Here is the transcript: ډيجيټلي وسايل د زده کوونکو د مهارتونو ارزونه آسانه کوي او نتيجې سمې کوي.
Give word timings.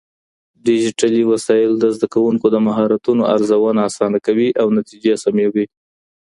ډيجيټلي 0.65 1.23
وسايل 1.31 1.71
د 1.77 1.83
زده 1.95 2.07
کوونکو 2.13 2.45
د 2.51 2.55
مهارتونو 2.67 3.21
ارزونه 3.35 3.79
آسانه 3.89 4.17
کوي 4.27 4.49
او 4.61 4.67
نتيجې 4.79 5.13
سمې 5.23 5.43
کوي. 5.51 5.65